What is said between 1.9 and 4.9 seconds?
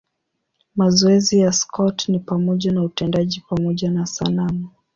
ni pamoja na utendaji pamoja na sanamu.